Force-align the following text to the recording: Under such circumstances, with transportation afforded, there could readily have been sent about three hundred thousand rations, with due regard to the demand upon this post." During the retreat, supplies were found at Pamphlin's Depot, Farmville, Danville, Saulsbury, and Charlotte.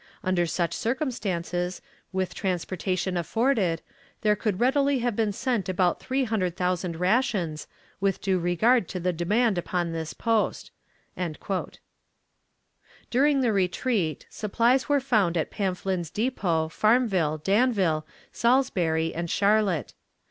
Under 0.23 0.47
such 0.47 0.73
circumstances, 0.73 1.79
with 2.11 2.33
transportation 2.33 3.15
afforded, 3.15 3.83
there 4.21 4.35
could 4.35 4.59
readily 4.59 4.97
have 4.97 5.15
been 5.15 5.31
sent 5.31 5.69
about 5.69 5.99
three 5.99 6.23
hundred 6.23 6.57
thousand 6.57 6.95
rations, 6.99 7.67
with 7.99 8.19
due 8.19 8.39
regard 8.39 8.87
to 8.87 8.99
the 8.99 9.13
demand 9.13 9.59
upon 9.59 9.91
this 9.91 10.13
post." 10.15 10.71
During 13.11 13.41
the 13.41 13.53
retreat, 13.53 14.25
supplies 14.27 14.89
were 14.89 14.99
found 14.99 15.37
at 15.37 15.51
Pamphlin's 15.51 16.09
Depot, 16.09 16.67
Farmville, 16.69 17.37
Danville, 17.37 18.03
Saulsbury, 18.33 19.13
and 19.13 19.29
Charlotte. 19.29 19.93